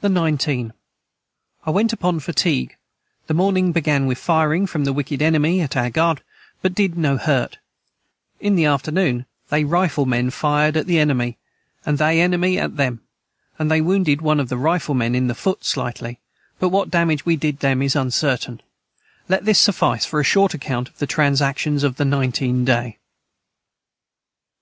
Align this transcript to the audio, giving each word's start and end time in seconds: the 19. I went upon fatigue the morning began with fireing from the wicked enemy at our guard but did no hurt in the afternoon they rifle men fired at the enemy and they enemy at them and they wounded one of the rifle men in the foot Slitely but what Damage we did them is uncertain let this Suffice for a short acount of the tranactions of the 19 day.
the 0.00 0.08
19. 0.08 0.72
I 1.66 1.70
went 1.70 1.92
upon 1.92 2.18
fatigue 2.18 2.74
the 3.26 3.34
morning 3.34 3.70
began 3.70 4.06
with 4.06 4.16
fireing 4.16 4.66
from 4.66 4.86
the 4.86 4.94
wicked 4.94 5.20
enemy 5.20 5.60
at 5.60 5.76
our 5.76 5.90
guard 5.90 6.22
but 6.62 6.74
did 6.74 6.96
no 6.96 7.18
hurt 7.18 7.58
in 8.40 8.54
the 8.54 8.64
afternoon 8.64 9.26
they 9.50 9.62
rifle 9.62 10.06
men 10.06 10.30
fired 10.30 10.78
at 10.78 10.86
the 10.86 10.98
enemy 10.98 11.36
and 11.84 11.98
they 11.98 12.18
enemy 12.22 12.58
at 12.58 12.78
them 12.78 13.02
and 13.58 13.70
they 13.70 13.82
wounded 13.82 14.22
one 14.22 14.40
of 14.40 14.48
the 14.48 14.56
rifle 14.56 14.94
men 14.94 15.14
in 15.14 15.26
the 15.26 15.34
foot 15.34 15.60
Slitely 15.64 16.16
but 16.58 16.70
what 16.70 16.90
Damage 16.90 17.26
we 17.26 17.36
did 17.36 17.60
them 17.60 17.82
is 17.82 17.94
uncertain 17.94 18.62
let 19.28 19.44
this 19.44 19.60
Suffice 19.60 20.06
for 20.06 20.18
a 20.18 20.24
short 20.24 20.52
acount 20.54 20.88
of 20.88 20.96
the 20.96 21.06
tranactions 21.06 21.84
of 21.84 21.96
the 21.96 22.06
19 22.06 22.64
day. 22.64 22.96